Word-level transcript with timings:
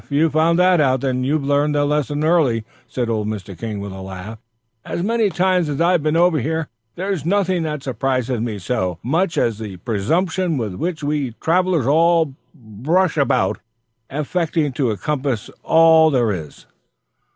"If 0.03 0.11
you've 0.11 0.33
found 0.33 0.57
that 0.57 0.81
out, 0.81 1.03
you've 1.03 1.43
learned 1.43 1.75
the 1.75 1.85
lesson 1.85 2.23
early," 2.23 2.63
said 2.87 3.07
old 3.07 3.27
Mr. 3.27 3.55
King, 3.55 3.79
with 3.81 3.91
a 3.91 4.01
laugh. 4.01 4.39
"As 4.83 5.03
many 5.03 5.29
times 5.29 5.69
as 5.69 5.79
I've 5.79 6.01
been 6.01 6.15
over 6.17 6.39
here, 6.39 6.69
there's 6.95 7.23
nothing 7.23 7.61
that 7.61 7.83
surprises 7.83 8.41
me 8.41 8.57
so 8.57 8.97
much 9.03 9.37
as 9.37 9.59
the 9.59 9.77
presumption 9.77 10.57
with 10.57 10.73
which 10.73 11.03
we 11.03 11.35
travellers 11.39 11.85
all 11.85 12.33
rush 12.81 13.15
about, 13.15 13.59
expecting 14.09 14.71
to 14.71 14.97
compass 14.97 15.51
all 15.61 16.09
there 16.09 16.31
is." 16.31 16.65